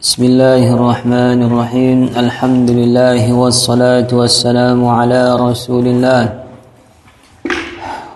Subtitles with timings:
[0.00, 6.22] بسم الله الرحمن الرحيم الحمد لله والصلاة والسلام على رسول الله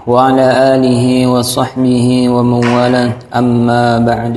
[0.07, 4.37] وعلى آله وصحبه ومن والاه أما بعد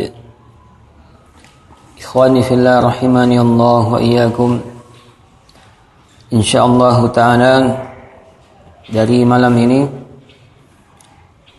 [2.01, 4.49] إخواني في الله رحمني الله وإياكم
[6.33, 7.53] إن شاء الله تعالى
[8.89, 9.87] dari malam ini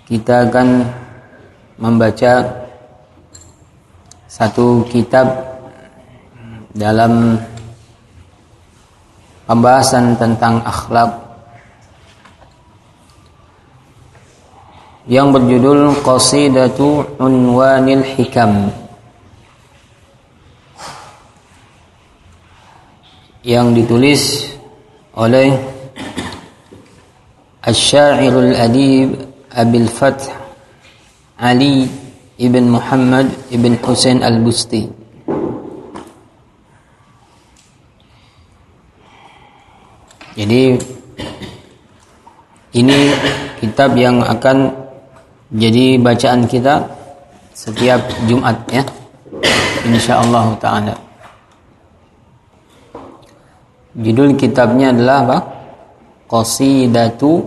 [0.05, 0.69] kita akan
[1.81, 2.33] membaca
[4.29, 5.48] satu kitab
[6.74, 7.42] dalam
[9.50, 11.30] pembahasan tentang akhlak
[15.10, 18.70] yang berjudul Qasidatu Unwanil Hikam.
[23.42, 24.21] Yang ditulis
[25.18, 25.57] oleh
[27.65, 29.18] Asy-Syairul Adib
[29.50, 30.29] Abil Fath
[31.40, 31.90] Ali
[32.38, 34.98] ibn Muhammad ibn Husain Al-Busti
[40.40, 40.80] Jadi
[42.80, 43.00] ini
[43.59, 44.72] kitab yang akan
[45.52, 46.80] jadi bacaan kita
[47.52, 48.88] setiap Jumat ya.
[49.84, 50.95] Insyaallah taala.
[54.00, 55.38] Judul kitabnya adalah apa?
[56.32, 57.44] Qasidatu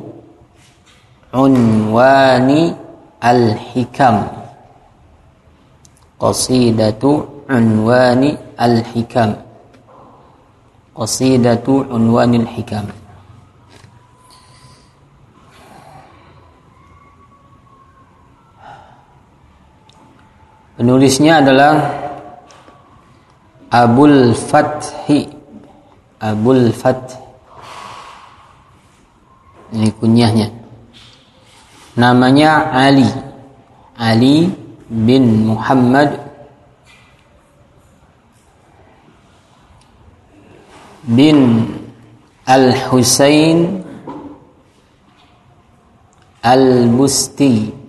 [1.33, 2.77] Unwani
[3.25, 4.29] Al-Hikam.
[6.21, 9.42] Qasidatu Unwani Al-Hikam.
[10.93, 12.85] Qasidatu Unwanil Hikam.
[20.77, 21.73] Penulisnya adalah
[23.73, 25.33] Abul Fathi.
[26.21, 27.19] Abul Fath
[29.73, 30.53] Ini kunyahnya.
[31.97, 33.09] Namanya Ali.
[33.97, 34.53] Ali
[34.93, 36.32] bin Muhammad
[41.03, 41.69] bin
[42.47, 43.83] Al-Husain
[46.43, 47.83] Al-Busti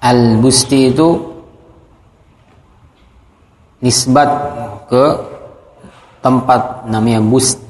[0.00, 1.08] Al-Busti itu
[3.84, 4.30] nisbat
[4.88, 5.04] ke
[6.20, 7.60] tempat namanya Bust.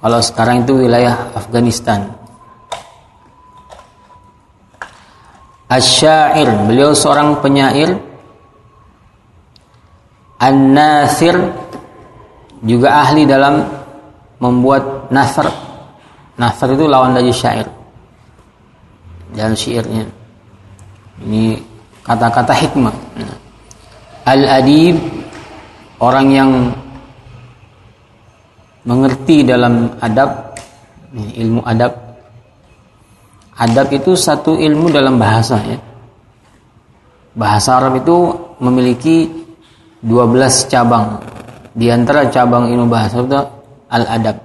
[0.00, 2.12] Kalau sekarang itu wilayah Afghanistan.
[5.68, 7.96] Asyair, beliau seorang penyair.
[10.36, 11.36] An-Nasir
[12.60, 13.64] juga ahli dalam
[14.40, 15.48] membuat nasr.
[16.36, 17.64] Nasr itu lawan dari syair.
[19.32, 20.04] Dan syairnya.
[21.24, 21.56] Ini
[22.04, 22.94] kata-kata hikmah.
[24.28, 25.00] Al-adib
[26.00, 26.50] orang yang
[28.84, 30.52] mengerti dalam adab
[31.16, 32.03] ilmu adab
[33.54, 35.78] Adab itu satu ilmu dalam bahasa ya.
[37.38, 39.30] Bahasa Arab itu memiliki
[40.02, 41.22] 12 cabang.
[41.74, 43.38] Di antara cabang ilmu bahasa itu
[43.90, 44.36] al-adab.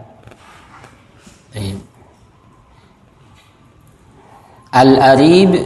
[4.70, 5.58] Al-arib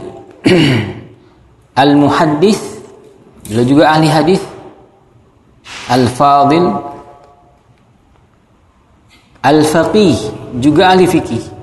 [1.84, 2.56] Al-muhaddis
[3.44, 4.40] juga ahli hadis
[5.92, 6.72] Al-fadil
[9.44, 10.16] Al-faqih
[10.56, 11.53] Juga ahli fikih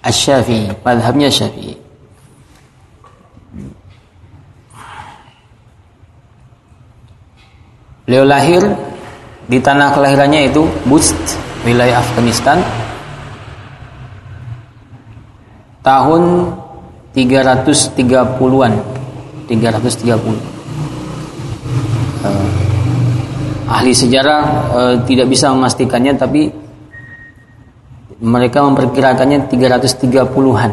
[0.00, 1.76] Asy-Syafi'i, madhabnya Syafi'i.
[8.08, 8.58] Beliau lahir
[9.46, 11.14] di tanah kelahirannya itu Bust,
[11.62, 12.58] wilayah Afghanistan.
[15.84, 16.22] Tahun
[17.14, 18.72] 330-an.
[19.46, 20.10] 330.
[22.20, 22.46] Uh,
[23.70, 24.42] ahli sejarah
[24.74, 26.50] uh, tidak bisa memastikannya tapi
[28.20, 30.72] mereka memperkirakannya 330-an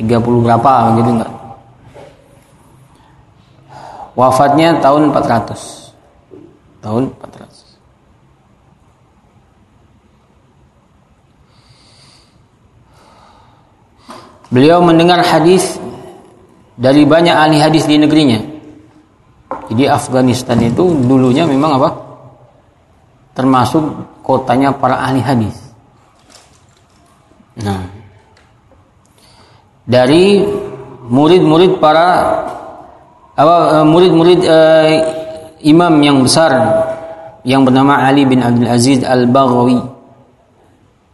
[0.00, 1.32] 30 berapa gitu enggak
[4.16, 7.70] wafatnya tahun 400 tahun 400
[14.50, 15.78] Beliau mendengar hadis
[16.74, 18.42] dari banyak ahli hadis di negerinya.
[19.70, 21.90] Jadi Afghanistan itu dulunya memang apa?
[23.30, 23.82] Termasuk
[24.26, 25.69] kotanya para ahli hadis.
[27.60, 27.82] Nah,
[29.84, 30.40] dari
[31.10, 32.08] murid-murid para
[33.34, 34.88] apa eh, murid-murid uh,
[35.64, 36.52] imam yang besar
[37.42, 39.80] yang bernama Ali bin Abdul Aziz Al-Baghawi.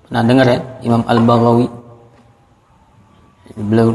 [0.07, 1.67] Pernah dengar ya Imam Al-Baghawi?
[3.57, 3.95] Beliau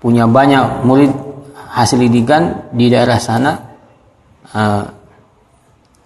[0.00, 1.12] punya banyak murid
[1.72, 3.52] hasil didikan di daerah sana.
[4.50, 4.84] Uh,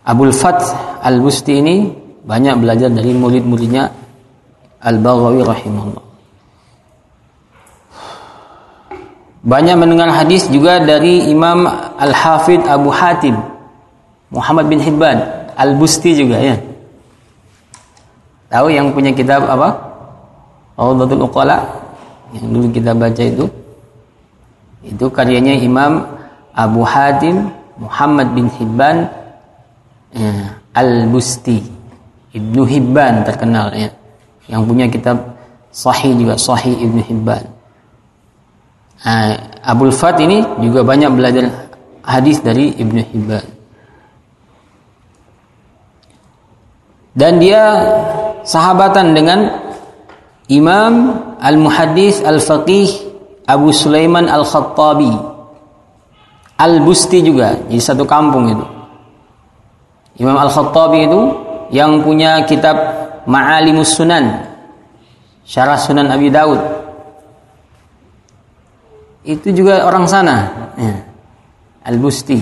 [0.05, 1.76] Abul Fath Al-Busti ini
[2.25, 4.03] banyak belajar dari murid-muridnya
[4.84, 6.04] Al-Baghawi rahimahullah.
[9.44, 11.69] banyak mendengar hadis juga dari Imam
[12.00, 13.36] Al-Hafidh Abu Hatim
[14.32, 15.20] Muhammad bin Hibban
[15.54, 16.56] Al-Busti juga ya.
[18.48, 19.69] Tahu yang punya kitab apa?
[20.75, 21.62] Rawdatul Uqala
[22.34, 23.46] yang dulu kita baca itu.
[24.82, 26.02] Itu karyanya Imam
[26.56, 29.06] Abu Hatim Muhammad bin Hibban
[30.16, 31.62] ya, Al-Busti
[32.34, 33.92] Ibnu Hibban terkenal ya
[34.50, 35.37] yang punya kitab
[35.75, 37.55] Sahih juga Sahih Ibnu Hibban
[39.05, 41.44] Nah, Abul Fat ini juga banyak belajar
[42.00, 43.46] hadis dari Ibnu Hibban.
[47.12, 47.62] Dan dia
[48.43, 49.61] sahabatan dengan
[50.49, 52.88] Imam Al-Muhaddis Al-Faqih
[53.44, 55.12] Abu Sulaiman Al-Khattabi
[56.58, 58.67] Al-Busti juga di satu kampung itu.
[60.17, 61.23] Imam Al-Khattabi itu
[61.76, 64.24] yang punya kitab Ma'alimus Sunan.
[65.44, 66.84] Syarah Sunan Abi Daud
[69.24, 70.36] itu juga orang sana.
[70.76, 70.94] Ya.
[71.84, 72.38] Al-Busti.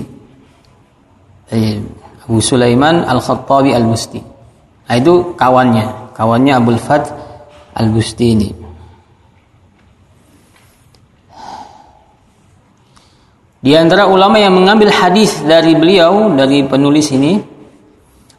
[2.22, 4.20] Abu Sulaiman Al-Khattabi Al-Busti.
[4.88, 6.14] Nah, itu kawannya.
[6.14, 7.06] Kawannya Abdul Fat
[7.78, 8.50] Al-Busti ini.
[13.62, 17.38] Di antara ulama yang mengambil hadis dari beliau dari penulis ini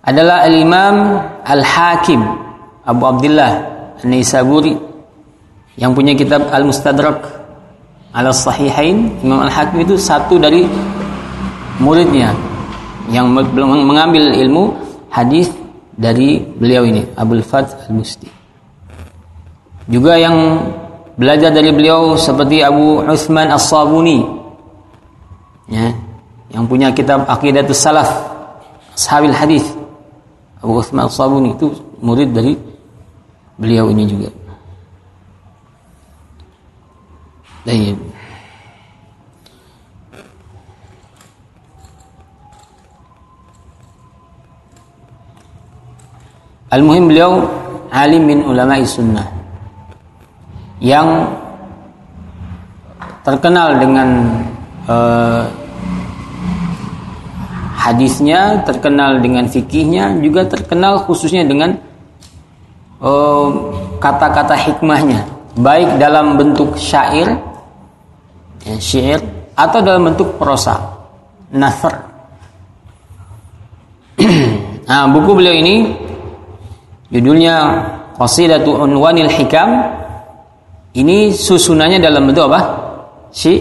[0.03, 0.95] adalah Al-Imam
[1.47, 2.21] Al-Hakim
[2.83, 3.51] Abu Abdullah
[4.03, 4.75] An-Naisaburi
[5.79, 7.23] yang punya kitab Al-Mustadrak
[8.11, 10.67] ala sahihain Imam Al-Hakim itu satu dari
[11.79, 12.35] muridnya
[13.09, 14.75] yang mengambil ilmu
[15.07, 15.50] hadis
[15.95, 18.27] dari beliau ini Abdul Fat Al-Musti
[19.88, 20.35] juga yang
[21.15, 24.19] belajar dari beliau seperti Abu Uthman As-Sabuni
[25.71, 25.91] ya
[26.53, 28.33] yang punya kitab Aqidatus Salaf
[28.94, 29.65] Sahabil Hadis.
[29.65, 29.82] Abu
[30.73, 31.69] Uthman As-Sabuni itu
[32.01, 32.57] murid dari
[33.57, 34.29] beliau ini juga
[37.63, 37.95] Baik.
[46.67, 47.47] Al-muhim beliau
[47.87, 49.29] alim min ulama sunnah
[50.83, 51.31] yang
[53.23, 54.09] terkenal dengan
[54.91, 55.47] uh,
[57.83, 61.75] hadisnya, terkenal dengan fikihnya, juga terkenal khususnya dengan
[63.03, 63.47] eh,
[64.00, 65.27] kata-kata uh, hikmahnya,
[65.59, 67.35] baik dalam bentuk syair
[68.63, 69.19] ya, syair
[69.53, 70.80] atau dalam bentuk prosa
[71.53, 71.94] nasr
[74.89, 75.94] nah buku beliau ini
[77.13, 77.86] judulnya
[78.18, 79.69] Qasidatu Unwanil Hikam
[80.94, 82.62] ini susunannya dalam bentuk apa?
[83.33, 83.57] Si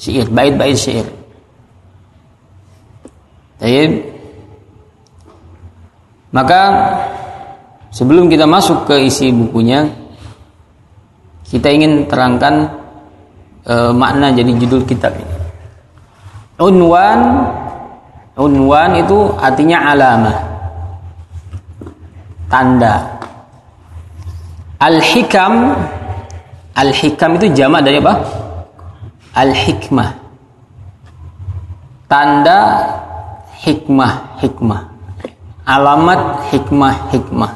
[0.00, 1.04] syair, bait-bait syair.
[3.58, 3.90] Baik.
[6.34, 6.60] Maka
[7.94, 9.86] sebelum kita masuk ke isi bukunya,
[11.46, 12.66] kita ingin terangkan
[13.62, 15.34] e, makna jadi judul kitab ini.
[16.58, 17.20] Unwan
[18.34, 20.38] unwan itu artinya alamah.
[22.50, 22.94] Tanda.
[24.82, 25.74] Al-hikam
[26.74, 28.18] Al-hikam itu jamak dari apa?
[29.38, 30.10] Al-hikmah.
[32.10, 32.58] Tanda
[33.64, 34.80] hikmah, hikmah.
[35.64, 37.52] Alamat hikmah, hikmah.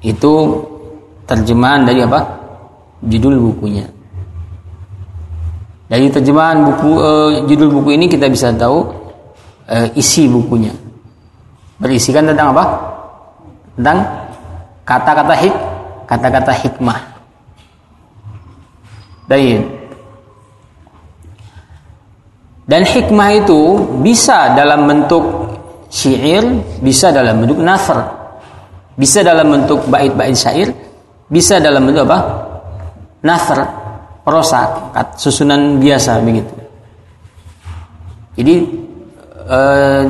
[0.00, 0.64] Itu
[1.28, 2.24] terjemahan dari apa?
[3.04, 3.86] Judul bukunya.
[5.92, 8.88] Dari terjemahan buku uh, judul buku ini kita bisa tahu
[9.68, 10.72] uh, isi bukunya.
[11.76, 12.64] Berisikan tentang apa?
[13.76, 13.98] Tentang
[14.88, 15.54] kata-kata hik,
[16.08, 17.00] kata-kata hikmah.
[19.28, 19.38] Dan
[22.72, 25.20] dan hikmah itu bisa dalam bentuk
[25.92, 26.40] syair,
[26.80, 28.00] bisa dalam bentuk nasr,
[28.96, 30.72] bisa dalam bentuk bait-bait syair,
[31.28, 32.48] bisa dalam bentuk apa?
[33.28, 33.60] Nasr
[34.24, 34.88] prosa,
[35.20, 36.54] susunan biasa begitu.
[38.40, 38.56] Jadi
[39.52, 40.02] eh,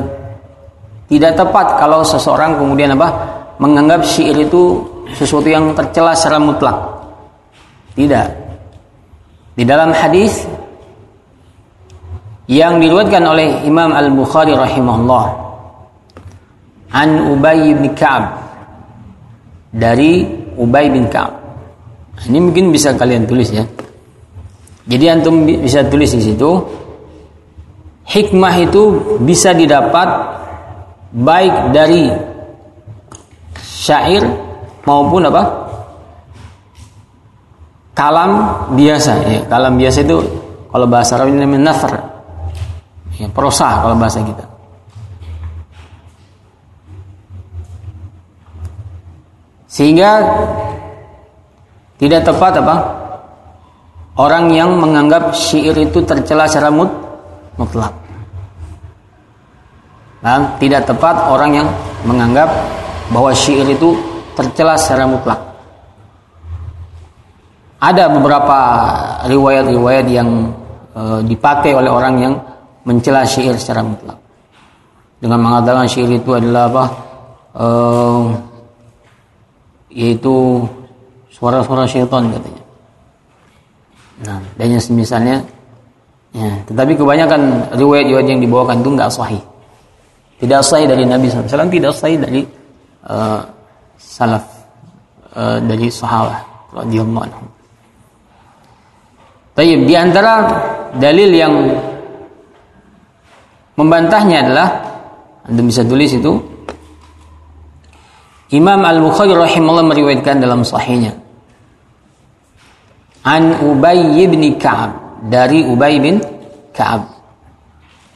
[1.11, 3.11] tidak tepat kalau seseorang kemudian apa
[3.59, 4.87] menganggap syair itu
[5.19, 6.79] sesuatu yang tercela secara mutlak.
[7.99, 8.27] Tidak.
[9.59, 10.47] Di dalam hadis
[12.51, 15.25] yang diriwayatkan oleh Imam Al-Bukhari rahimahullah
[16.93, 18.25] an Ubay bin Ka'ab
[19.73, 20.27] dari
[20.59, 21.39] Ubay bin Ka'ab.
[22.29, 23.65] Ini mungkin bisa kalian tulis ya.
[24.83, 26.51] Jadi antum bisa tulis di situ
[28.03, 28.83] hikmah itu
[29.23, 30.09] bisa didapat
[31.15, 32.11] baik dari
[33.63, 34.27] syair
[34.83, 35.43] maupun apa?
[37.93, 38.31] kalam
[38.73, 39.41] biasa ya.
[39.47, 40.17] Kalam biasa itu
[40.73, 42.12] kalau bahasa Arab ini namanya nafar.
[43.23, 44.43] Ya, prosa kalau bahasa kita.
[49.71, 50.11] Sehingga
[52.03, 52.77] tidak tepat apa?
[54.19, 56.91] orang yang menganggap syair itu tercela secara mut,
[57.57, 57.95] mutlak.
[60.23, 61.69] Dan tidak tepat orang yang
[62.07, 62.47] menganggap
[63.11, 63.97] bahwa syair itu
[64.37, 65.41] tercela secara mutlak.
[67.83, 68.59] Ada beberapa
[69.27, 70.55] riwayat-riwayat yang
[70.95, 72.35] e, dipakai oleh orang yang
[72.83, 74.19] mencela syair secara mutlak.
[75.23, 76.85] Dengan mengatakan syair itu adalah apa?
[77.55, 77.67] E,
[79.93, 80.67] yaitu
[81.31, 82.63] suara-suara syaitan katanya.
[84.23, 85.43] Nah, dan yang semisalnya
[86.35, 89.43] ya, tetapi kebanyakan riwayat-riwayat yang dibawakan itu enggak sahih.
[90.43, 92.43] Tidak sahih dari Nabi SAW, tidak sahih dari
[93.07, 93.47] uh,
[93.95, 94.43] salaf
[95.39, 96.43] uh, dari sahabat
[96.75, 97.47] radhiyallahu anhum.
[99.53, 100.49] Tayyib di antara
[100.97, 101.55] dalil yang
[103.77, 104.69] membantahnya adalah
[105.49, 106.33] Anda bisa tulis itu
[108.53, 111.17] Imam Al-Bukhari rahimahullah meriwayatkan dalam sahihnya.
[113.25, 116.21] An Ubay bin Ka'ab dari Ubay bin
[116.77, 117.09] Ka'ab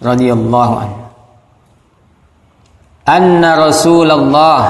[0.04, 1.00] radhiyallahu anhu.
[3.08, 4.60] Anna Rasulullah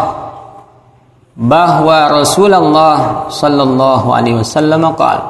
[1.36, 5.20] bahwa Rasulullah sallallahu alaihi wasallam qaal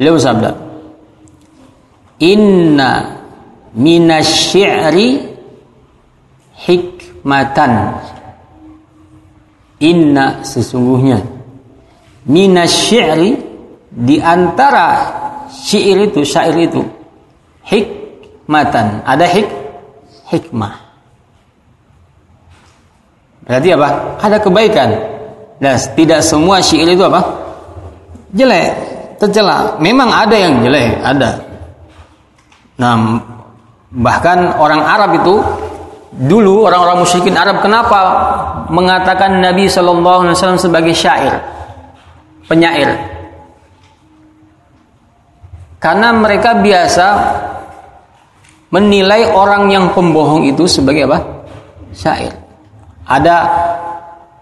[0.00, 0.56] beliau bersabda
[2.16, 3.19] inna
[3.74, 5.30] minasyi'ri
[6.66, 7.72] hikmatan.
[9.80, 11.18] Inna sesungguhnya.
[12.28, 13.30] Minasyi'ri
[13.90, 14.86] di antara
[15.48, 16.82] syair itu syair itu.
[17.64, 19.02] Hikmatan.
[19.06, 19.48] Ada hik
[20.30, 20.74] hikmah.
[23.48, 23.88] Berarti apa?
[24.20, 24.90] Ada kebaikan.
[25.60, 27.20] Dan tidak semua syair itu apa?
[28.36, 28.68] Jelek
[29.18, 29.76] tercela.
[29.80, 31.30] Memang ada yang jelek ada.
[32.80, 32.96] Nah
[33.90, 35.34] bahkan orang Arab itu
[36.14, 38.00] dulu orang-orang musyrikin Arab kenapa
[38.70, 41.38] mengatakan Nabi Shallallahu sebagai syair
[42.46, 42.94] penyair
[45.80, 47.06] karena mereka biasa
[48.68, 51.18] menilai orang yang pembohong itu sebagai apa?
[51.96, 52.36] Syair.
[53.08, 53.36] Ada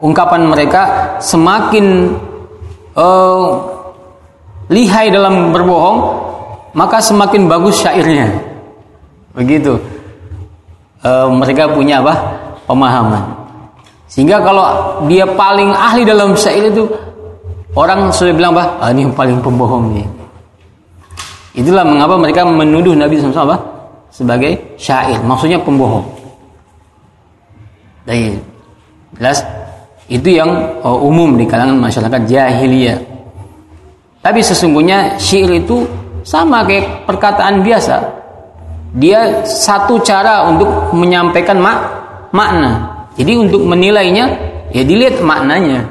[0.02, 0.82] ungkapan mereka
[1.22, 2.12] semakin
[2.98, 3.46] uh,
[4.68, 5.98] lihai dalam berbohong,
[6.76, 8.28] maka semakin bagus syairnya.
[9.38, 9.78] Begitu.
[11.06, 12.14] Uh, mereka punya apa?
[12.66, 13.22] Pemahaman.
[14.10, 14.66] Sehingga kalau
[15.06, 16.88] dia paling ahli dalam syair itu
[17.78, 20.06] orang sudah bilang bah, ah, ini yang paling pembohong nih.
[21.54, 23.54] Itulah mengapa mereka menuduh Nabi SAW
[24.10, 26.06] sebagai syair, maksudnya pembohong.
[28.08, 28.40] Dan
[29.14, 29.44] jelas
[30.08, 30.48] itu yang
[30.80, 32.98] oh, umum di kalangan masyarakat jahiliyah.
[34.24, 35.84] Tapi sesungguhnya syair itu
[36.24, 38.17] sama kayak perkataan biasa.
[38.96, 41.78] Dia satu cara untuk menyampaikan mak
[42.32, 43.04] makna.
[43.20, 44.24] Jadi untuk menilainya
[44.72, 45.84] ya dilihat maknanya.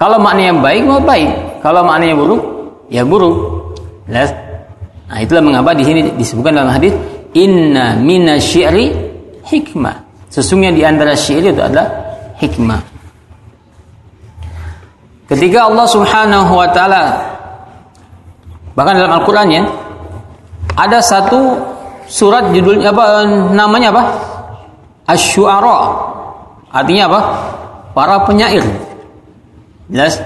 [0.00, 2.42] Kalau maknanya baik mau baik, kalau maknanya buruk
[2.88, 3.36] ya buruk.
[4.08, 4.26] Nah,
[5.20, 6.96] itulah mengapa di sini disebutkan dalam hadis
[7.36, 8.96] inna minasyi'ri
[9.44, 9.96] hikmah.
[10.30, 11.90] Sesungguhnya di antara syair itu adalah
[12.38, 12.80] hikmah.
[15.26, 17.02] Ketika Allah Subhanahu wa taala
[18.74, 19.62] bahkan dalam Al-Qur'an ya
[20.76, 21.58] ada satu
[22.06, 24.04] surat judulnya apa namanya apa?
[25.10, 25.78] Asy-Syu'ara.
[26.70, 27.20] Artinya apa?
[27.94, 28.62] Para penyair.
[29.90, 30.22] Jelas?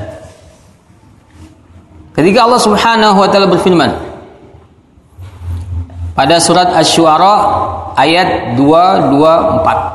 [2.14, 3.90] Ketika Allah Subhanahu wa taala berfirman
[6.14, 7.34] pada surat Asy-Syu'ara
[7.98, 9.94] ayat 224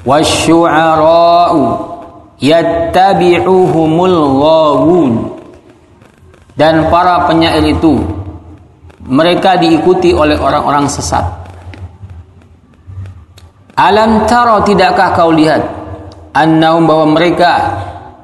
[0.00, 1.60] Wasyu'ara'u
[2.40, 5.12] yattabi'uhumul ghawun
[6.54, 8.00] dan para penyair itu
[9.06, 11.24] mereka diikuti oleh orang-orang sesat.
[13.80, 15.64] Alam tara tidakkah kau lihat
[16.36, 17.50] annahum bahwa mereka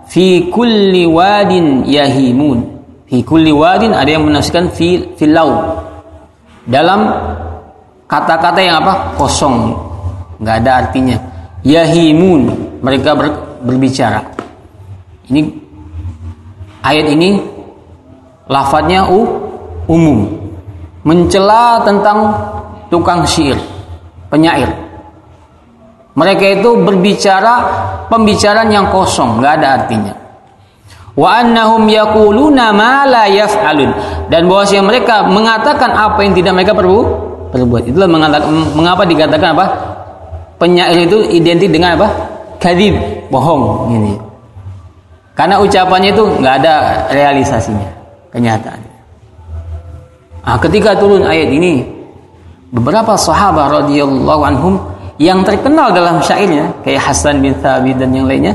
[0.04, 2.76] fi kulli wadin yahimun?
[3.08, 5.80] Fi kulli wadin ada yang menafsirkan fi filau
[6.66, 7.08] dalam
[8.04, 9.16] kata-kata yang apa?
[9.16, 9.72] Kosong.
[10.42, 11.16] Nggak ada artinya.
[11.64, 12.52] Yahimun
[12.84, 13.32] mereka ber,
[13.64, 14.20] berbicara.
[15.32, 15.40] Ini
[16.84, 17.55] ayat ini
[18.46, 19.26] lafadznya u,
[19.90, 20.26] umum
[21.06, 22.34] mencela tentang
[22.90, 23.58] tukang syair
[24.30, 24.86] penyair
[26.16, 27.54] mereka itu berbicara
[28.08, 30.14] pembicaraan yang kosong, nggak ada artinya.
[31.12, 33.92] Wa annahum yaquluna ma la yaf'alun
[34.32, 37.04] dan bahwasanya mereka mengatakan apa yang tidak mereka perlu
[37.52, 37.88] perbuat.
[37.88, 39.66] Itulah mengatakan mengapa dikatakan apa?
[40.56, 42.08] Penyair itu identik dengan apa?
[42.56, 42.96] Kadib,
[43.28, 44.16] bohong ini.
[45.36, 46.74] Karena ucapannya itu nggak ada
[47.12, 47.88] realisasinya,
[48.30, 48.80] kenyataan.
[50.46, 51.82] Nah, ketika turun ayat ini,
[52.70, 54.74] beberapa sahabat radhiyallahu anhum
[55.18, 58.52] yang terkenal dalam syairnya kayak Hasan bin Thabit dan yang lainnya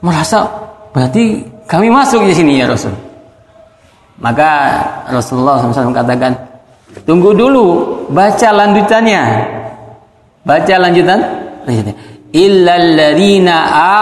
[0.00, 0.46] merasa
[0.94, 2.94] berarti kami masuk di sini ya Rasul.
[4.18, 4.50] Maka
[5.06, 6.34] Rasulullah SAW katakan,
[7.06, 7.66] tunggu dulu,
[8.10, 9.22] baca lanjutannya.
[10.42, 11.20] Baca lanjutan.
[12.34, 13.56] Illalladzina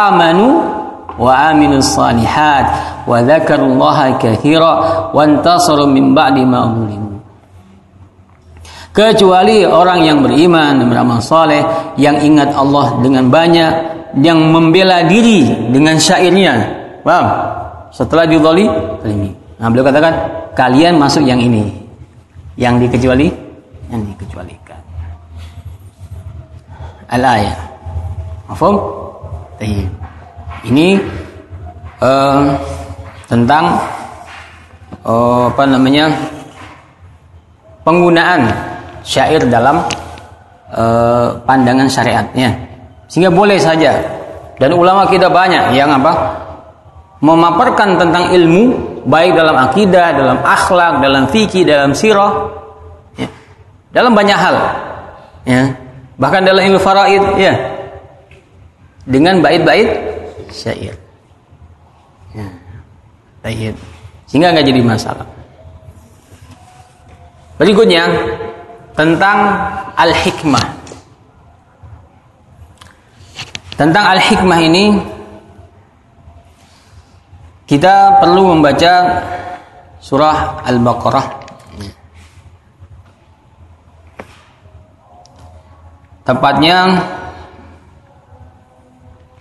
[0.08, 0.75] amanu
[1.25, 2.64] aminus salihat
[3.08, 4.73] wa dzakarullaha katsira
[5.11, 6.68] wa antasaru min ba'di ma
[8.96, 11.61] Kecuali orang yang beriman dan beramal saleh
[12.00, 13.73] yang ingat Allah dengan banyak
[14.25, 16.64] yang membela diri dengan syairnya.
[17.04, 17.26] Paham?
[17.92, 18.64] Setelah didoli,
[19.04, 19.28] ini.
[19.61, 20.16] Nah, beliau katakan,
[20.56, 21.68] kalian masuk yang ini.
[22.56, 23.28] Yang dikecuali,
[23.92, 24.80] yang dikecualikan.
[27.12, 27.56] Al-ayah.
[28.49, 28.80] Mafhum?
[30.66, 30.99] Ini
[32.02, 32.42] uh,
[33.30, 33.64] tentang
[35.06, 36.11] uh, apa namanya?
[37.87, 38.50] penggunaan
[39.06, 39.78] syair dalam
[40.75, 42.50] uh, pandangan syariatnya.
[43.06, 43.94] Sehingga boleh saja.
[44.58, 46.42] Dan ulama kita banyak yang apa?
[47.20, 48.62] memaparkan tentang ilmu
[49.08, 52.52] baik dalam akidah, dalam akhlak, dalam fikih, dalam sirah,
[53.16, 53.28] ya.
[53.94, 54.56] dalam banyak hal,
[55.49, 55.62] ya.
[56.20, 57.56] bahkan dalam ilmu faraid, ya,
[59.08, 59.88] dengan bait-bait
[60.50, 60.96] syair,
[62.34, 62.48] ya.
[64.26, 65.26] sehingga nggak jadi masalah.
[67.56, 68.04] Berikutnya
[68.92, 69.38] tentang
[69.96, 70.66] al-hikmah.
[73.76, 74.84] Tentang al-hikmah ini
[77.68, 78.92] kita perlu membaca
[80.00, 81.26] surah Al-Baqarah.
[86.26, 86.78] Tepatnya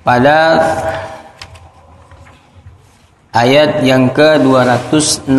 [0.06, 0.62] pada
[3.34, 5.34] ayat yang ke-269.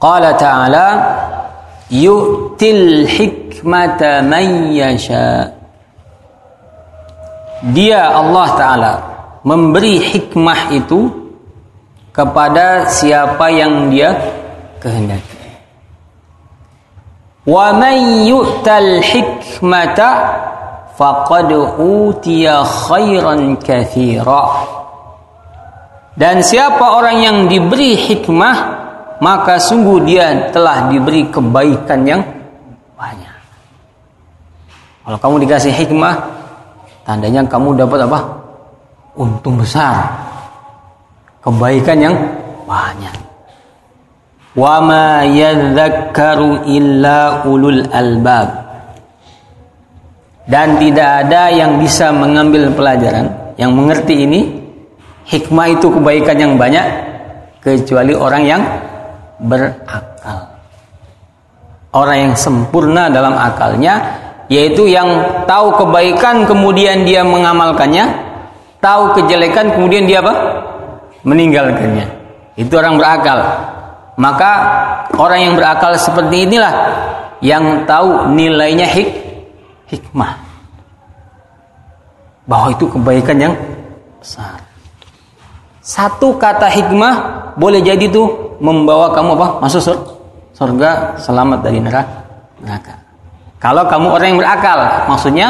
[0.00, 0.88] Qala ta'ala
[1.92, 5.60] yu'til hikmata man yasha'
[7.60, 8.92] dia Allah Ta'ala
[9.44, 11.12] memberi hikmah itu
[12.08, 14.16] kepada siapa yang dia
[14.80, 15.39] kehendaki.
[17.48, 20.08] Man yu'tal hikmata
[20.96, 21.50] faqad
[21.80, 24.44] utiya khairan katsira.
[26.16, 28.56] Dan siapa orang yang diberi hikmah
[29.24, 32.20] maka sungguh dia telah diberi kebaikan yang
[32.96, 33.36] banyak.
[35.04, 36.40] Kalau kamu dikasih hikmah,
[37.10, 38.22] Tandanya kamu dapat apa?
[39.18, 40.06] Untung besar.
[41.42, 42.14] Kebaikan yang
[42.70, 43.29] banyak.
[44.58, 48.48] Wa ma yadzakkaru illa ulul albab.
[50.50, 54.40] Dan tidak ada yang bisa mengambil pelajaran, yang mengerti ini
[55.30, 56.82] hikmah itu kebaikan yang banyak
[57.62, 58.62] kecuali orang yang
[59.38, 60.50] berakal.
[61.94, 64.18] Orang yang sempurna dalam akalnya
[64.50, 65.06] yaitu yang
[65.46, 68.10] tahu kebaikan kemudian dia mengamalkannya,
[68.82, 70.34] tahu kejelekan kemudian dia apa?
[71.22, 72.06] meninggalkannya.
[72.58, 73.38] Itu orang berakal.
[74.20, 74.52] Maka
[75.16, 76.74] orang yang berakal seperti inilah
[77.40, 79.08] yang tahu nilainya hik
[79.88, 80.36] hikmah.
[82.44, 83.54] Bahwa itu kebaikan yang
[84.20, 84.60] besar.
[85.80, 87.14] Satu kata hikmah
[87.56, 89.64] boleh jadi tuh membawa kamu apa?
[89.64, 89.80] Masuk
[90.52, 93.00] surga selamat dari neraka.
[93.56, 94.78] Kalau kamu orang yang berakal,
[95.08, 95.48] maksudnya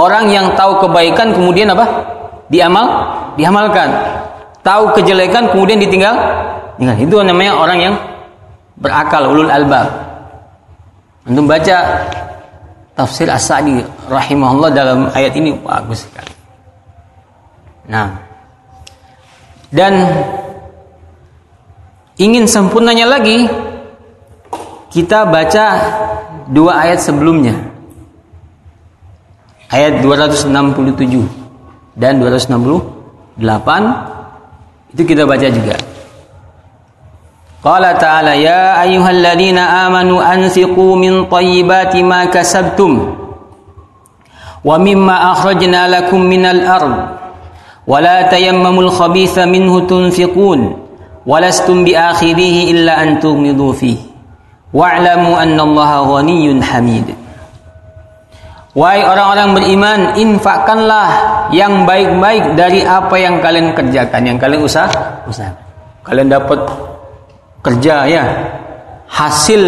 [0.00, 1.84] orang yang tahu kebaikan kemudian apa?
[2.48, 2.86] Diamal,
[3.36, 3.92] diamalkan.
[4.64, 6.16] Tahu kejelekan kemudian ditinggal,
[6.76, 6.96] tinggal.
[7.00, 7.94] Itu namanya orang yang
[8.78, 9.88] berakal, ulul albab.
[11.26, 12.06] Untuk baca
[12.94, 16.32] tafsir As-Sa'di rahimahullah dalam ayat ini bagus sekali.
[17.86, 18.14] Nah,
[19.74, 19.92] dan
[22.16, 23.44] ingin sempurnanya lagi
[24.90, 25.64] kita baca
[26.48, 27.52] dua ayat sebelumnya.
[29.66, 30.54] Ayat 267
[31.98, 33.34] dan 268
[34.94, 35.74] itu kita baca juga.
[37.66, 43.10] Qala ta'ala ya ayyuhalladzina amanu anfiqu min thayyibati ma kasabtum
[44.62, 46.94] wa mimma akhrajna lakum minal ard
[47.82, 50.78] wa la tayammamul khabitha minhu tunfiqun
[51.26, 54.14] wa lastum bi akhirihi illa an tughmidu fihi
[54.76, 57.08] Wa'lamu ghaniyyun hamid.
[58.76, 61.08] Wahai orang-orang beriman, infakkanlah
[61.48, 64.84] yang baik-baik dari apa yang kalian kerjakan, yang kalian usah,
[65.24, 65.48] usah.
[66.04, 66.60] Kalian dapat
[67.60, 68.24] kerja ya.
[69.06, 69.62] Hasil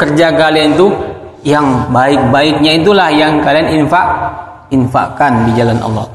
[0.00, 0.88] kerja kalian itu
[1.44, 4.06] yang baik-baiknya itulah yang kalian infak
[4.72, 6.06] infakkan di jalan Allah.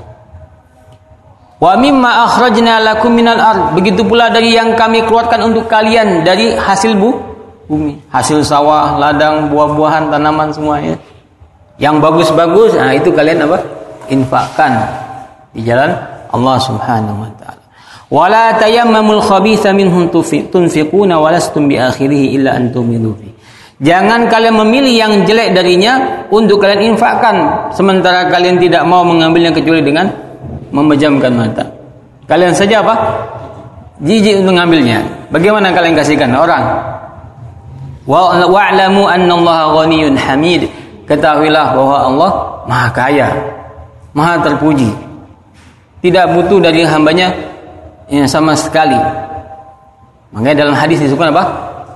[1.61, 3.63] Wa mimma akhrajna lakum minal ard.
[3.77, 7.15] Begitu pula dari yang kami keluarkan untuk kalian dari hasil bu
[7.71, 7.95] bumi.
[8.11, 10.99] Hasil sawah, ladang, buah-buahan, tanaman semuanya.
[11.79, 13.59] Yang bagus-bagus, nah itu kalian apa?
[14.11, 14.83] infakkan
[15.55, 15.95] di jalan
[16.33, 17.62] Allah Subhanahu wa taala.
[18.13, 20.05] Wala tayammamul khabitha minhum
[20.53, 23.17] tunfiquna walastum bi akhirih illa an tumilu
[23.81, 29.81] Jangan kalian memilih yang jelek darinya untuk kalian infakkan sementara kalian tidak mau mengambilnya kecuali
[29.81, 30.13] dengan
[30.69, 31.65] memejamkan mata.
[32.29, 32.95] Kalian saja apa?
[34.05, 35.01] Jijik untuk mengambilnya.
[35.33, 36.63] Bagaimana kalian kasihkan orang?
[38.05, 40.69] Wa'lamu anna Allah ghaniyun hamid.
[41.09, 42.31] Ketahuilah bahwa Allah
[42.69, 43.27] Maha Kaya,
[44.15, 44.93] Maha terpuji.
[45.99, 47.52] Tidak butuh dari hambanya
[48.11, 48.97] yang sama sekali.
[50.33, 51.45] Makanya dalam hadis disebutkan apa?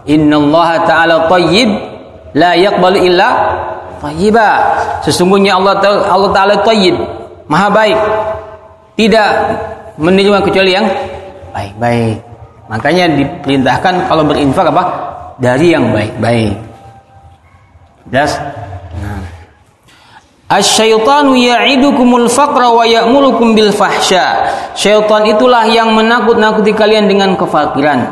[0.08, 1.70] Inna Allah Ta'ala tayyib
[2.38, 3.30] la yaqbalu illa
[4.00, 4.50] tayyiba.
[5.04, 6.56] Sesungguhnya Allah Allah Ta'ala
[7.48, 8.00] Maha baik.
[8.98, 9.30] Tidak
[9.98, 10.86] menerima kecuali yang
[11.56, 12.17] baik-baik.
[12.67, 14.84] Makanya diperintahkan kalau berinfak apa?
[15.39, 16.56] Dari yang baik-baik.
[18.12, 18.36] Jelas?
[19.00, 19.37] Nah.
[20.48, 24.48] Asyaitanu ya'idukumul faqra wa ya'murukum bil fahsya.
[24.80, 28.08] Syaitan itulah yang menakut-nakuti kalian dengan kefakiran.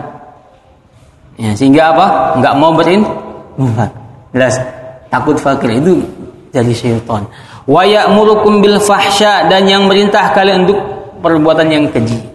[1.40, 2.36] Ya, sehingga apa?
[2.36, 3.16] Enggak mau berinfak.
[4.36, 4.60] Jelas.
[5.08, 6.04] Takut fakir itu
[6.52, 7.24] dari syaitan.
[7.64, 10.80] Wa ya'murukum bil fahsya dan yang merintah kalian untuk
[11.24, 12.35] perbuatan yang keji.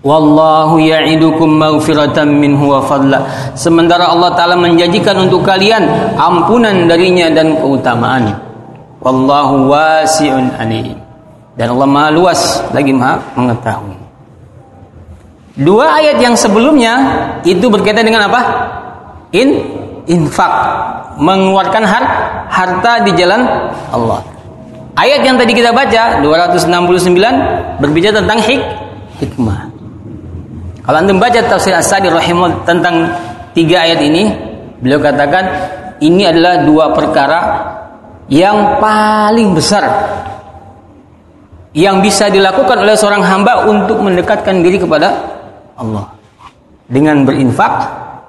[0.00, 3.20] Wallahu ya'idukum maghfiratan minhu wa fadla.
[3.52, 5.84] Sementara Allah taala menjanjikan untuk kalian
[6.16, 8.32] ampunan darinya dan keutamaan.
[9.04, 10.96] Wallahu wasi'un alim.
[11.52, 13.96] Dan Allah Maha luas lagi Maha mengetahui.
[15.60, 16.96] Dua ayat yang sebelumnya
[17.44, 18.40] itu berkaitan dengan apa?
[19.36, 19.60] In
[20.08, 20.52] infak,
[21.20, 22.04] mengeluarkan har,
[22.48, 23.44] harta di jalan
[23.92, 24.24] Allah.
[24.96, 28.62] Ayat yang tadi kita baca 269 berbicara tentang hik,
[29.20, 29.69] hikmah.
[30.80, 33.12] Kalau anda baca tafsir As-Sadi rahimah tentang
[33.52, 34.32] tiga ayat ini,
[34.80, 35.44] beliau katakan
[36.00, 37.40] ini adalah dua perkara
[38.32, 39.84] yang paling besar
[41.76, 45.14] yang bisa dilakukan oleh seorang hamba untuk mendekatkan diri kepada
[45.78, 46.10] Allah
[46.90, 47.72] dengan berinfak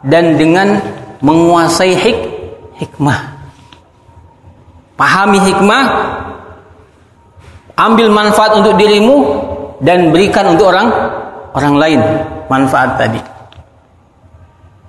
[0.05, 0.77] dan dengan
[1.23, 2.19] menguasai hik
[2.77, 3.19] hikmah.
[4.99, 5.83] Pahami hikmah,
[7.73, 9.17] ambil manfaat untuk dirimu
[9.81, 10.87] dan berikan untuk orang
[11.57, 12.01] orang lain
[12.51, 13.21] manfaat tadi.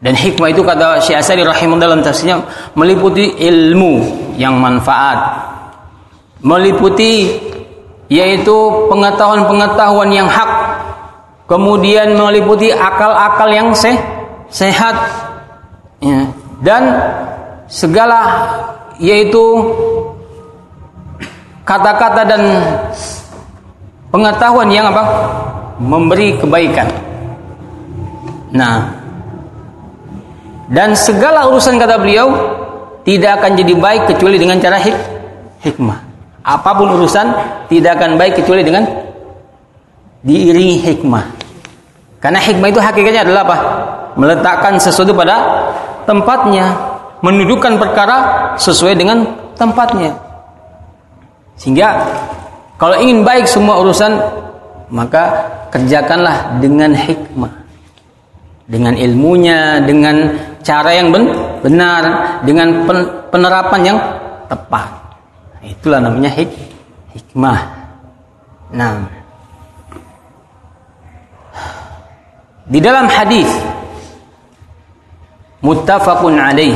[0.02, 2.42] Dan hikmah itu kata Syekh Asadi rahimahullah dalam tafsirnya
[2.74, 4.02] meliputi ilmu
[4.34, 5.38] yang manfaat.
[6.42, 7.38] Meliputi
[8.10, 8.56] yaitu
[8.90, 10.50] pengetahuan-pengetahuan yang hak.
[11.46, 13.94] Kemudian meliputi akal-akal yang seh,
[14.50, 14.98] sehat.
[16.02, 16.26] Ya.
[16.66, 16.82] Dan
[17.70, 18.42] segala
[18.98, 19.70] yaitu
[21.62, 22.42] kata-kata dan
[24.10, 25.04] pengetahuan yang apa?
[25.82, 27.11] memberi kebaikan.
[28.52, 29.02] Nah,
[30.72, 32.28] dan segala urusan kata beliau
[33.04, 34.96] tidak akan jadi baik kecuali dengan cara hik
[35.64, 35.98] hikmah.
[36.42, 37.26] Apa pun urusan
[37.72, 38.84] tidak akan baik kecuali dengan
[40.24, 41.24] diiringi hikmah.
[42.20, 43.56] Karena hikmah itu hakikatnya adalah apa?
[44.16, 45.36] Meletakkan sesuatu pada
[46.04, 46.76] tempatnya,
[47.24, 48.16] menundukkan perkara
[48.60, 49.24] sesuai dengan
[49.56, 50.12] tempatnya.
[51.56, 52.00] Sehingga
[52.76, 54.12] kalau ingin baik semua urusan
[54.92, 57.61] maka kerjakanlah dengan hikmah
[58.72, 60.32] dengan ilmunya, dengan
[60.64, 61.12] cara yang
[61.60, 62.02] benar,
[62.40, 62.88] dengan
[63.28, 63.98] penerapan yang
[64.48, 64.88] tepat.
[65.60, 66.48] Itulah namanya hik
[67.12, 67.60] hikmah.
[68.72, 69.04] Nah,
[72.64, 73.52] di dalam hadis
[75.60, 76.72] muttafaqun alaih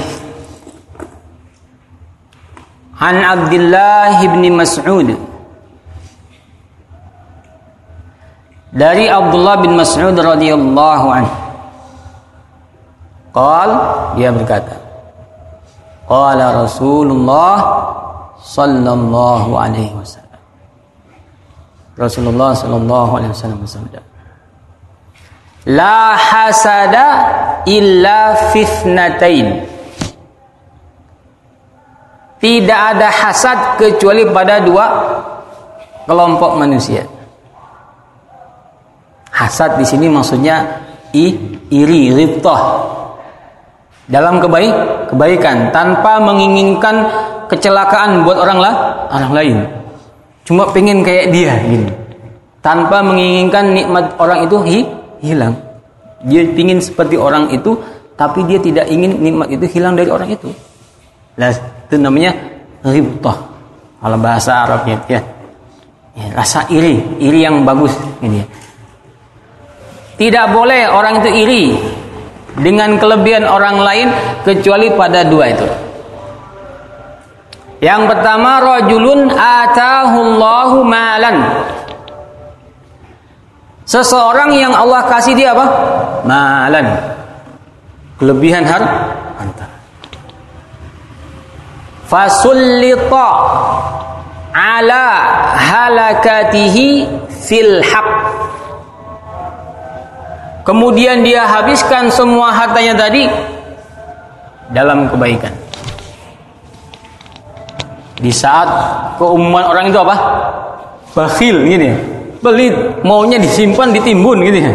[3.01, 5.09] An Abdullah bin Mas'ud
[8.77, 11.46] dari Abdullah bin Mas'ud radhiyallahu anhu
[13.37, 13.71] Qal
[14.17, 14.73] dia berkata
[16.09, 17.61] Qala Rasulullah
[18.41, 20.41] sallallahu alaihi wasallam.
[22.01, 24.01] Rasulullah sallallahu alaihi wasallam bersabda
[25.67, 27.07] La hasada
[27.67, 29.67] illa fitnatain.
[32.39, 34.87] Tidak ada hasad kecuali pada dua
[36.07, 37.03] kelompok manusia.
[39.35, 40.63] Hasad di sini maksudnya
[41.11, 41.35] i,
[41.75, 42.63] iri, ribtah
[44.07, 44.75] dalam kebaik
[45.11, 47.07] kebaikan tanpa menginginkan
[47.51, 48.75] kecelakaan buat orang lah
[49.11, 49.57] orang lain.
[50.47, 51.91] Cuma pengen kayak dia gitu.
[52.63, 54.79] Tanpa menginginkan nikmat orang itu hi,
[55.23, 55.55] hilang.
[56.27, 57.79] Dia ingin seperti orang itu
[58.19, 60.51] tapi dia tidak ingin nikmat itu hilang dari orang itu.
[61.39, 61.51] Lah
[61.87, 62.35] itu namanya
[62.83, 63.39] ribtah
[64.01, 65.21] kalau bahasa Arabnya ya,
[66.15, 67.93] ya rasa iri iri yang bagus
[68.23, 68.47] ini ya.
[70.17, 71.65] tidak boleh orang itu iri
[72.61, 74.09] dengan kelebihan orang lain
[74.45, 75.67] kecuali pada dua itu.
[77.85, 81.37] Yang pertama rajulun atahullahu malan.
[83.87, 85.67] Seseorang yang Allah kasih dia apa?
[86.25, 86.87] Malan.
[88.17, 89.69] Kelebihan harta.
[92.07, 93.29] Fasullita
[94.55, 95.07] ala
[95.59, 98.09] halakatihi fil haq.
[100.67, 103.31] Kemudian dia habiskan semua hartanya tadi
[104.75, 105.55] dalam kebaikan.
[108.19, 108.67] Di saat
[109.15, 110.17] keumuman orang itu apa?
[111.15, 114.73] Bakhil gini pelit, maunya disimpan, ditimbun gitu ya.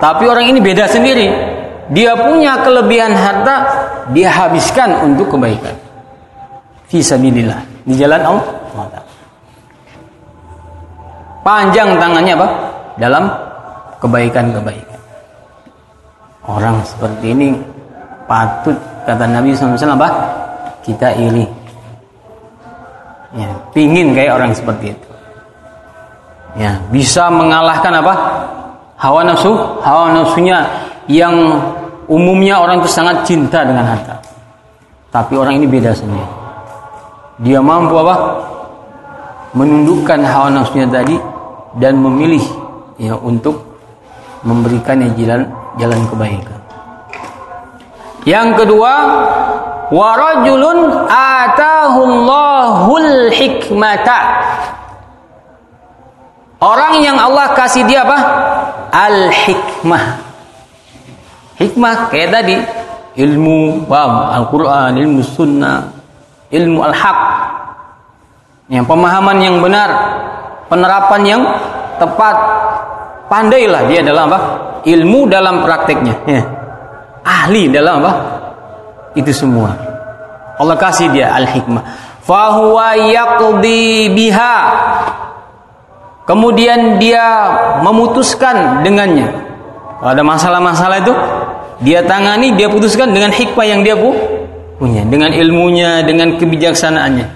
[0.00, 1.28] Tapi orang ini beda sendiri.
[1.90, 3.56] Dia punya kelebihan harta,
[4.14, 5.74] dia habiskan untuk kebaikan.
[6.90, 8.46] Fisabilillah, di jalan Allah.
[11.40, 12.48] Panjang tangannya apa?
[13.00, 13.24] Dalam
[14.00, 15.00] kebaikan-kebaikan.
[16.44, 17.48] Orang seperti ini
[18.28, 18.76] patut
[19.08, 20.08] kata Nabi SAW apa?
[20.80, 21.60] Kita iri
[23.36, 25.08] ya, pingin kayak orang seperti itu
[26.58, 28.14] ya bisa mengalahkan apa
[28.98, 30.66] hawa nafsu hawa nafsunya
[31.06, 31.34] yang
[32.10, 34.18] umumnya orang itu sangat cinta dengan harta
[35.14, 36.26] tapi orang ini beda sendiri
[37.46, 38.14] dia mampu apa
[39.54, 41.14] menundukkan hawa nafsunya tadi
[41.78, 42.42] dan memilih
[42.98, 43.62] ya untuk
[44.42, 45.46] memberikannya jalan
[45.78, 46.58] jalan kebaikan.
[48.26, 48.94] Yang kedua
[49.92, 54.18] warajulun atahullahul hikmata.
[56.60, 58.20] Orang yang Allah kasih dia apa?
[58.92, 60.30] Al hikmah
[61.60, 62.56] hikmah kayak tadi.
[63.10, 65.92] Ilmu Al-Quran ilmu sunnah
[66.48, 67.20] ilmu al-haq.
[68.70, 69.90] Yang pemahaman yang benar
[70.70, 71.42] penerapan yang
[71.98, 72.36] tepat
[73.26, 74.38] pandailah dia dalam apa
[74.86, 76.42] ilmu dalam prakteknya ya.
[77.26, 78.12] ahli dalam apa
[79.18, 79.74] itu semua.
[80.60, 81.82] Allah kasih dia al-hikmah.
[82.22, 84.56] Fahuwa yaqdi biha.
[86.28, 87.26] Kemudian dia
[87.82, 89.34] memutuskan dengannya.
[89.98, 91.14] Kalau ada masalah-masalah itu,
[91.82, 93.98] dia tangani, dia putuskan dengan hikmah yang dia
[94.78, 97.26] punya, dengan ilmunya, dengan kebijaksanaannya.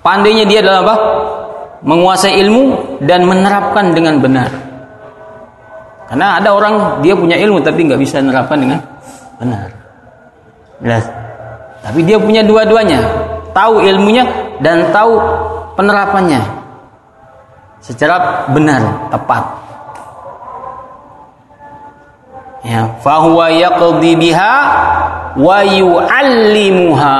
[0.00, 0.96] Pandainya dia dalam apa?
[1.78, 4.50] Menguasai ilmu dan menerapkan dengan benar.
[6.08, 8.80] Karena ada orang dia punya ilmu tapi nggak bisa menerapkan dengan
[9.36, 9.68] benar.
[10.80, 11.04] Jelas.
[11.84, 12.98] Tapi dia punya dua-duanya,
[13.54, 14.26] tahu ilmunya
[14.58, 15.20] dan tahu
[15.78, 16.42] penerapannya
[17.78, 18.82] secara benar,
[19.14, 19.44] tepat.
[22.66, 24.54] Ya, fahuwa yaqdi biha
[25.38, 27.18] wa yu'allimuha.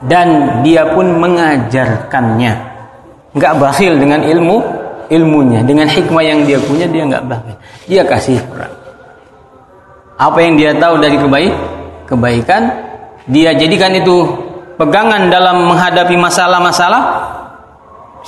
[0.00, 2.52] Dan dia pun mengajarkannya.
[3.36, 4.56] Enggak bakhil dengan ilmu
[5.10, 7.56] ilmunya, dengan hikmah yang dia punya dia enggak bakhil.
[7.90, 8.80] Dia kasih orang
[10.20, 11.54] apa yang dia tahu dari kebaik
[12.04, 12.62] kebaikan
[13.24, 14.28] dia jadikan itu
[14.76, 17.02] pegangan dalam menghadapi masalah-masalah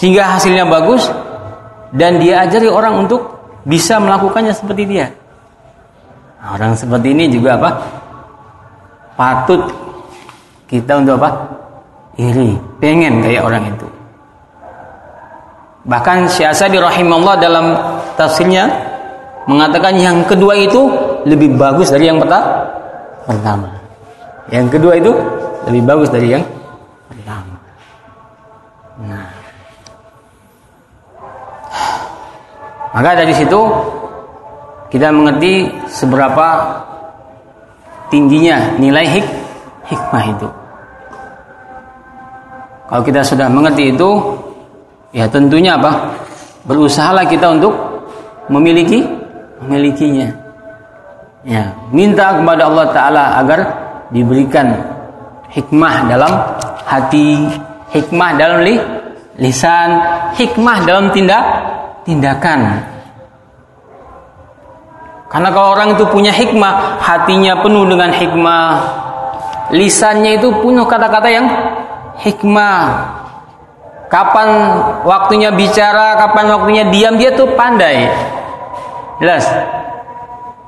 [0.01, 1.13] sehingga hasilnya bagus
[1.93, 3.29] dan dia ajari orang untuk
[3.69, 5.07] bisa melakukannya seperti dia.
[6.41, 7.71] Orang seperti ini juga apa?
[9.15, 9.69] Patut
[10.67, 11.31] kita untuk apa
[12.21, 13.89] iri pengen kayak orang itu
[15.83, 17.67] bahkan Syahsadi rahimahullah dalam
[18.15, 18.71] tafsirnya
[19.51, 20.87] mengatakan yang kedua itu
[21.27, 23.69] lebih bagus dari yang pertama.
[24.51, 25.13] Yang kedua itu
[25.67, 26.45] lebih bagus dari yang
[27.11, 27.57] pertama.
[29.03, 29.31] Nah.
[32.93, 33.61] Maka dari situ
[34.93, 36.47] kita mengerti seberapa
[38.13, 39.27] tingginya nilai hik
[39.89, 40.49] hikmah itu.
[42.93, 44.11] Kalau kita sudah mengerti itu,
[45.17, 46.13] ya tentunya apa?
[46.69, 47.73] Berusahalah kita untuk
[48.53, 49.01] memiliki
[49.65, 50.29] memilikinya
[51.47, 53.61] ya minta kepada Allah taala agar
[54.11, 54.75] diberikan
[55.51, 56.33] hikmah dalam
[56.87, 57.47] hati
[57.93, 58.79] hikmah dalam li,
[59.39, 59.91] lisan
[60.39, 61.43] hikmah dalam tindak
[62.07, 62.83] tindakan
[65.31, 68.67] karena kalau orang itu punya hikmah hatinya penuh dengan hikmah
[69.73, 71.47] lisannya itu punya kata-kata yang
[72.23, 72.83] hikmah
[74.09, 74.49] kapan
[75.03, 78.07] waktunya bicara kapan waktunya diam dia tuh pandai
[79.19, 79.47] jelas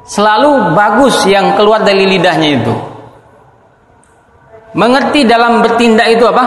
[0.04, 2.74] selalu bagus yang keluar dari lidahnya itu.
[4.74, 6.44] Mengerti dalam bertindak itu apa?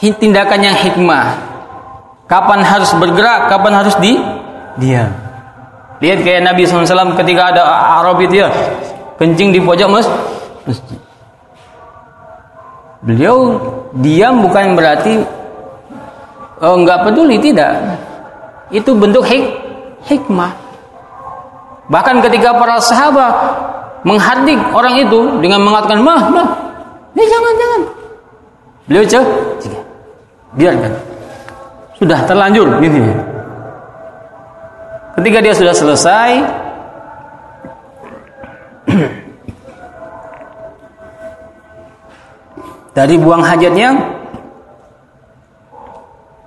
[0.00, 1.26] Tindakan yang hikmah.
[2.30, 4.16] Kapan harus bergerak, kapan harus di
[4.78, 5.10] diam.
[6.00, 7.62] Lihat kayak Nabi SAW ketika ada
[8.00, 8.48] Arab itu ya
[9.20, 10.08] kencing di pojok mas
[10.64, 10.96] masjid.
[13.00, 13.56] Beliau
[13.96, 15.24] diam bukan berarti
[16.60, 17.40] oh, nggak peduli.
[17.40, 17.72] Tidak.
[18.70, 19.44] Itu bentuk hik
[20.04, 20.52] hikmah.
[21.90, 23.34] Bahkan ketika para sahabat
[24.06, 26.48] menghardik orang itu dengan mengatakan mah mah
[27.16, 27.80] eh jangan jangan.
[28.86, 29.24] Beliau cek
[30.54, 30.92] biarkan.
[31.98, 32.68] Sudah terlanjur.
[32.80, 33.02] Ini
[35.20, 36.30] ketika dia sudah selesai
[43.00, 43.96] dari buang hajatnya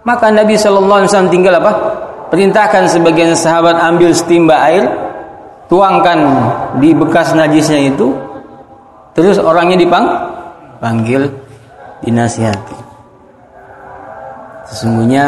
[0.06, 1.72] maka Nabi Shallallahu Alaihi Wasallam tinggal apa?
[2.30, 4.86] Perintahkan sebagian sahabat ambil setimba air
[5.72, 6.20] tuangkan
[6.78, 8.14] di bekas najisnya itu
[9.18, 10.06] terus orangnya dipang
[10.78, 11.32] panggil
[12.06, 12.78] dinasihati.
[14.70, 15.26] Sesungguhnya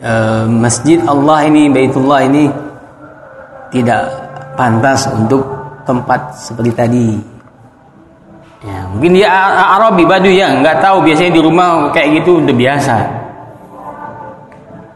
[0.00, 2.48] eh, masjid Allah ini Baitullah ini
[3.74, 4.06] tidak
[4.54, 5.44] pantas untuk
[5.82, 7.35] tempat seperti tadi
[8.66, 9.30] Ya, mungkin dia
[9.78, 12.96] Arabi Badu ya, nggak tahu biasanya di rumah kayak gitu udah biasa.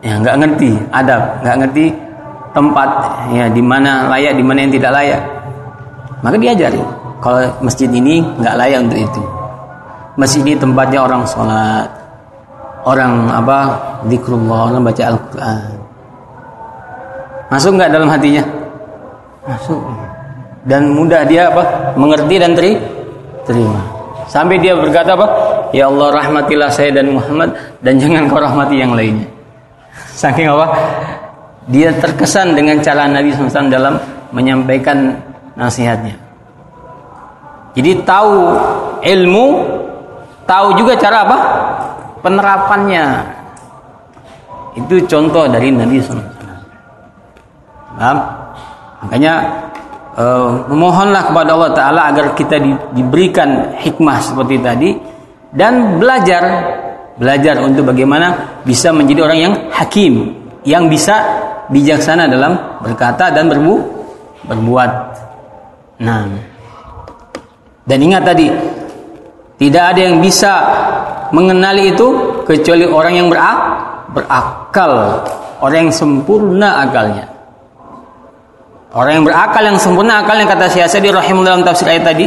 [0.03, 1.85] Ya, nggak ngerti adab, nggak ngerti
[2.51, 2.89] tempat
[3.31, 5.23] ya di mana layak, di mana yang tidak layak.
[6.19, 6.83] Maka diajari
[7.23, 9.23] kalau masjid ini nggak layak untuk itu.
[10.19, 11.87] Masjid ini tempatnya orang sholat,
[12.83, 13.59] orang apa
[14.11, 15.71] zikrullah, orang baca Al-Quran.
[17.55, 18.43] Masuk nggak dalam hatinya?
[19.47, 19.79] Masuk.
[20.67, 21.95] Dan mudah dia apa?
[21.95, 22.99] Mengerti dan teri
[23.45, 23.81] terima.
[24.31, 25.27] Sampai dia berkata apa?
[25.75, 27.51] Ya Allah rahmatilah saya dan Muhammad
[27.83, 29.27] dan jangan kau rahmati yang lainnya.
[30.15, 30.67] Saking apa?
[31.71, 33.99] Dia terkesan dengan cara Nabi SAW dalam
[34.31, 35.19] menyampaikan
[35.59, 36.15] nasihatnya.
[37.75, 38.59] Jadi tahu
[39.03, 39.47] ilmu,
[40.47, 41.39] tahu juga cara apa?
[42.23, 43.05] Penerapannya.
[44.79, 46.39] Itu contoh dari Nabi SAW.
[47.99, 48.17] Nah,
[49.05, 49.43] makanya
[50.21, 54.91] uh, memohonlah kepada Allah Taala agar kita di, diberikan hikmah seperti tadi
[55.51, 56.43] dan belajar
[57.17, 61.17] belajar untuk bagaimana bisa menjadi orang yang hakim yang bisa
[61.73, 63.75] bijaksana dalam berkata dan berbu
[64.45, 64.91] berbuat.
[66.01, 66.25] Nah,
[67.85, 68.49] dan ingat tadi
[69.61, 70.53] tidak ada yang bisa
[71.31, 72.09] mengenali itu
[72.49, 73.59] kecuali orang yang berak
[74.11, 75.23] berakal,
[75.63, 77.30] orang yang sempurna akalnya.
[78.91, 82.27] Orang yang berakal yang sempurna akalnya kata Syekh Sa'di rahimahullah dalam tafsir ayat tadi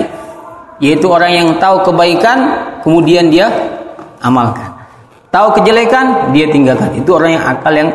[0.79, 2.37] yaitu orang yang tahu kebaikan
[2.79, 3.51] kemudian dia
[4.23, 4.71] amalkan.
[5.27, 6.95] Tahu kejelekan dia tinggalkan.
[6.95, 7.89] Itu orang yang akal yang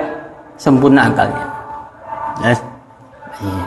[0.60, 1.44] sempurna akalnya.
[2.44, 2.60] Yes.
[3.40, 3.66] Iya.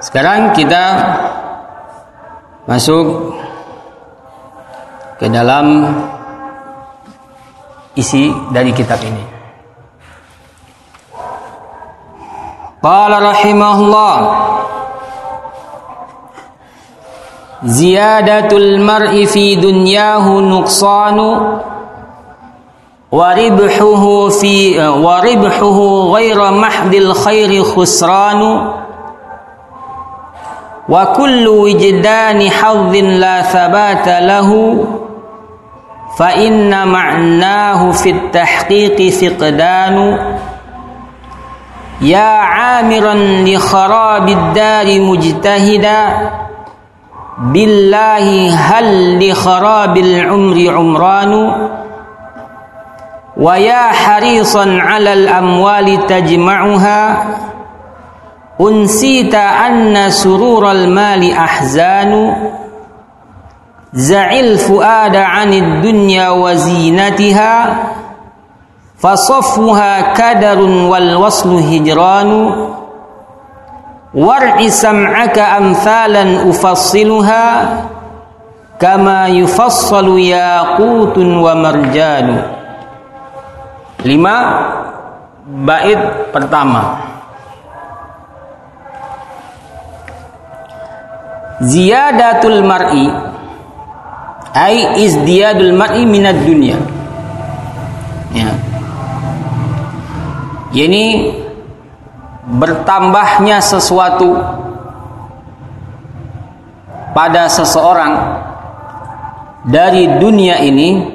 [0.00, 0.84] Sekarang kita
[2.64, 3.36] masuk
[5.20, 5.92] ke dalam
[7.98, 9.33] isi dari kitab ini.
[12.84, 14.16] قال رحمه الله
[17.64, 21.18] زيادة المرء في دنياه نقصان
[23.12, 25.78] وربحه في وربحه
[26.12, 28.70] غير محض الخير خسران
[30.88, 34.78] وكل وجدان حظ لا ثبات له
[36.18, 40.18] فإن معناه في التحقيق فقدان.
[42.00, 46.30] يا عامرا لخراب الدار مجتهدا.
[47.38, 51.52] بالله هل لخراب العمر عمران؟
[53.36, 57.26] ويا حريصا على الأموال تجمعها.
[58.60, 62.36] أنسيت أن سرور المال أحزان.
[63.92, 67.76] زع الفؤاد عن الدنيا وزينتها.
[69.04, 72.72] fasaffuha kadarun wal waslu hijranu.
[74.16, 77.44] War'i sam'aka amthalan ufassiluha
[78.80, 82.38] kama yufassalu yaqutun wa marjanu.
[84.08, 84.36] Lima
[85.68, 87.04] bait pertama.
[91.60, 93.10] Ziyadatul mar'i
[94.54, 96.78] ai izdiyadul mar'i minad dunia
[98.30, 98.73] ya
[100.74, 101.30] ini
[102.44, 104.36] bertambahnya sesuatu
[107.14, 108.12] pada seseorang
[109.64, 111.14] dari dunia ini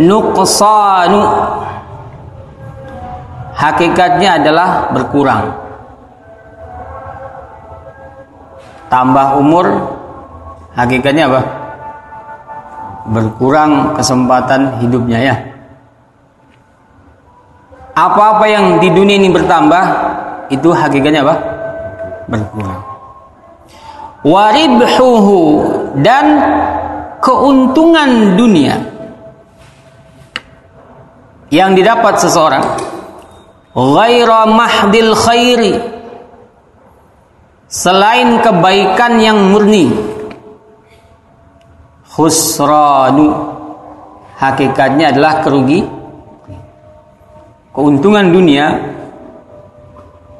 [0.00, 1.20] nuqsanu
[3.52, 5.44] hakikatnya adalah berkurang.
[8.88, 9.66] Tambah umur
[10.78, 11.42] hakikatnya apa?
[13.04, 15.53] Berkurang kesempatan hidupnya ya
[17.94, 19.84] apa-apa yang di dunia ini bertambah
[20.50, 21.36] itu hakikatnya apa?
[22.26, 22.82] Berkurang.
[24.24, 25.40] Waribhuhu
[26.02, 26.26] dan
[27.22, 28.76] keuntungan dunia
[31.52, 32.64] yang didapat seseorang
[33.76, 35.72] ghaira mahdil khairi
[37.68, 39.92] selain kebaikan yang murni
[42.10, 43.34] khusranu
[44.38, 45.84] hakikatnya adalah kerugi
[47.74, 48.78] keuntungan dunia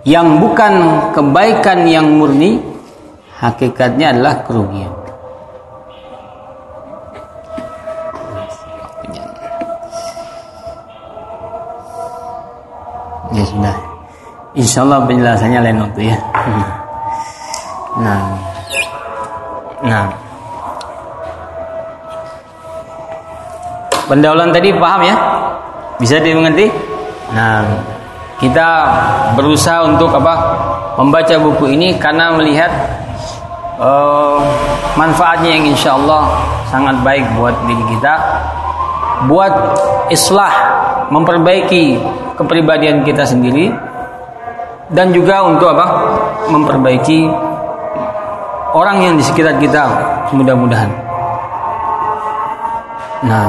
[0.07, 0.73] yang bukan
[1.11, 2.63] kebaikan yang murni
[3.43, 4.93] hakikatnya adalah kerugian.
[13.35, 13.77] Ya sudah.
[14.55, 16.19] Insya Allah penjelasannya lain waktu ya.
[17.95, 18.27] Nah.
[19.87, 20.11] Nah.
[24.11, 25.15] Pendahuluan tadi paham ya?
[26.03, 26.94] Bisa dimengerti
[27.33, 27.65] nah
[28.43, 28.69] kita
[29.39, 30.35] berusaha untuk apa?
[30.99, 32.71] Membaca buku ini karena melihat
[33.79, 34.39] uh,
[34.99, 36.29] manfaatnya yang insya Allah
[36.69, 38.15] sangat baik buat diri kita.
[39.31, 39.55] Buat
[40.11, 40.53] islah
[41.09, 41.99] memperbaiki
[42.37, 43.71] kepribadian kita sendiri.
[44.93, 45.87] Dan juga untuk apa?
[46.53, 47.25] Memperbaiki
[48.77, 49.83] orang yang di sekitar kita
[50.37, 50.91] mudah-mudahan.
[53.25, 53.49] Nah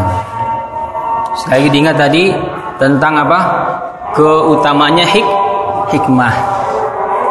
[1.35, 2.31] sekali lagi diingat tadi
[2.75, 3.39] tentang apa
[4.15, 5.27] keutamanya hik
[5.91, 6.33] hikmah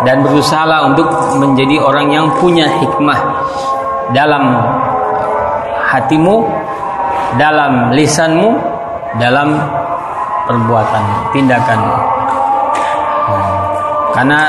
[0.05, 1.09] dan berusahalah untuk
[1.41, 3.19] menjadi orang yang punya hikmah
[4.13, 4.45] dalam
[5.89, 6.45] hatimu,
[7.41, 8.51] dalam lisanmu,
[9.17, 9.57] dalam
[10.45, 11.81] perbuatan, tindakan.
[14.13, 14.41] Karena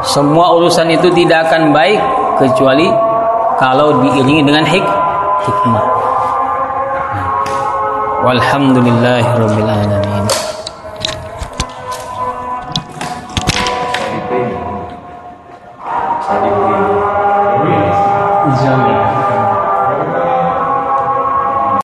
[0.00, 2.00] semua urusan itu tidak akan baik
[2.40, 2.88] kecuali
[3.60, 4.84] kalau diiringi dengan hik
[5.44, 5.84] hikmah.
[8.24, 10.03] Walhamdulillahirabbil alamin.